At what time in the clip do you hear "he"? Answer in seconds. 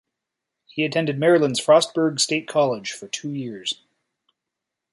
0.65-0.83